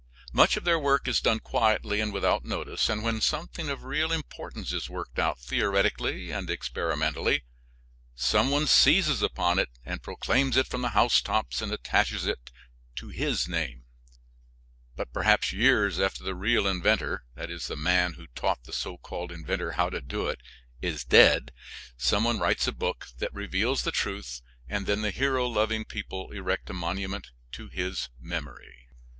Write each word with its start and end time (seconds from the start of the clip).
Much 0.33 0.57
of 0.57 0.63
their 0.63 0.79
work 0.79 1.07
is 1.07 1.21
done 1.21 1.39
quietly 1.39 1.99
and 2.01 2.11
without 2.11 2.43
notice, 2.43 2.89
and 2.89 3.03
when 3.03 3.21
something 3.21 3.69
of 3.69 3.83
real 3.83 4.11
importance 4.11 4.73
is 4.73 4.89
worked 4.89 5.19
out 5.19 5.39
theoretically 5.39 6.31
and 6.31 6.49
experimentally, 6.49 7.43
some 8.15 8.49
one 8.49 8.65
seizes 8.65 9.21
upon 9.21 9.59
it 9.59 9.69
and 9.85 10.01
proclaims 10.01 10.57
it 10.57 10.65
from 10.65 10.81
the 10.81 10.89
housetops 10.97 11.61
and 11.61 11.71
attaches 11.71 12.23
to 12.23 12.31
it 12.31 13.13
his 13.13 13.47
name; 13.47 13.83
but 14.95 15.13
perhaps 15.13 15.53
years 15.53 15.99
after 15.99 16.23
the 16.23 16.33
real 16.33 16.65
inventor 16.65 17.23
(the 17.35 17.75
man 17.77 18.13
who 18.13 18.25
taught 18.33 18.63
the 18.63 18.73
so 18.73 18.97
called 18.97 19.31
inventor 19.31 19.73
how 19.73 19.87
to 19.87 20.01
do 20.01 20.27
it) 20.27 20.41
is 20.81 21.05
dead, 21.05 21.51
some 21.95 22.23
one 22.23 22.39
writes 22.39 22.65
a 22.65 22.71
book 22.71 23.05
that 23.19 23.31
reveals 23.35 23.83
the 23.83 23.91
truth, 23.91 24.41
and 24.67 24.87
then 24.87 25.03
the 25.03 25.11
hero 25.11 25.45
loving 25.45 25.85
people 25.85 26.31
erect 26.31 26.71
a 26.71 26.73
monument 26.73 27.29
to 27.51 27.67
his 27.67 28.09
memory. 28.19 28.87